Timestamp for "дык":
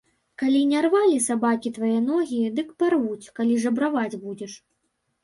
2.61-2.71